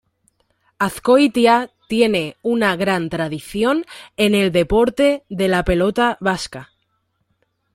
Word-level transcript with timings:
Azcoitia 0.79 1.69
tiene 1.87 2.35
una 2.41 2.75
gran 2.75 3.07
tradición 3.11 3.85
en 4.17 4.33
el 4.33 4.51
deporte 4.51 5.25
de 5.29 5.47
la 5.47 5.63
pelota 5.63 6.17
vasca. 6.19 6.71